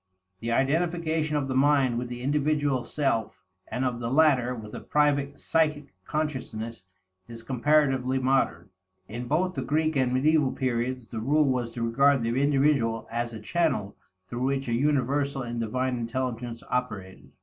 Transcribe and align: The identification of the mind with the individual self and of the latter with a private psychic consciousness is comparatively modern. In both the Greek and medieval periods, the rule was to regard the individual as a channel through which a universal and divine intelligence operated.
The 0.39 0.51
identification 0.51 1.35
of 1.35 1.47
the 1.47 1.53
mind 1.55 1.99
with 1.99 2.07
the 2.07 2.23
individual 2.23 2.85
self 2.85 3.43
and 3.67 3.85
of 3.85 3.99
the 3.99 4.09
latter 4.09 4.55
with 4.55 4.73
a 4.73 4.79
private 4.79 5.39
psychic 5.39 5.93
consciousness 6.05 6.85
is 7.27 7.43
comparatively 7.43 8.17
modern. 8.17 8.71
In 9.07 9.27
both 9.27 9.53
the 9.53 9.61
Greek 9.61 9.95
and 9.95 10.11
medieval 10.11 10.53
periods, 10.53 11.07
the 11.07 11.19
rule 11.19 11.45
was 11.45 11.69
to 11.75 11.83
regard 11.83 12.23
the 12.23 12.41
individual 12.41 13.07
as 13.11 13.31
a 13.31 13.39
channel 13.39 13.95
through 14.27 14.41
which 14.45 14.67
a 14.67 14.73
universal 14.73 15.43
and 15.43 15.59
divine 15.59 15.95
intelligence 15.99 16.63
operated. 16.67 17.31